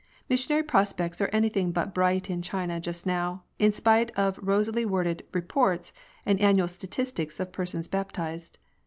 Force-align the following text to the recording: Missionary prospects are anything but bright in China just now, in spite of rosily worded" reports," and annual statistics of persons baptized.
Missionary 0.29 0.63
prospects 0.63 1.21
are 1.21 1.29
anything 1.31 1.71
but 1.71 1.93
bright 1.93 2.27
in 2.27 2.41
China 2.41 2.79
just 2.79 3.05
now, 3.05 3.43
in 3.59 3.71
spite 3.71 4.09
of 4.17 4.37
rosily 4.41 4.83
worded" 4.83 5.23
reports," 5.31 5.93
and 6.25 6.41
annual 6.41 6.67
statistics 6.67 7.39
of 7.39 7.51
persons 7.51 7.87
baptized. 7.87 8.57